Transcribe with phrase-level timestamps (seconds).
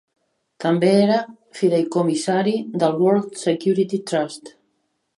[0.63, 1.17] També era
[1.59, 4.55] fideïcomissari del World Security Trust.